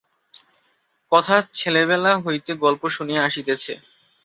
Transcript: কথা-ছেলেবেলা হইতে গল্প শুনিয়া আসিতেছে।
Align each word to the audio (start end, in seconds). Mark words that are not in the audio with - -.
কথা-ছেলেবেলা 1.11 2.11
হইতে 2.17 2.51
গল্প 2.55 2.83
শুনিয়া 2.87 3.21
আসিতেছে। 3.23 3.73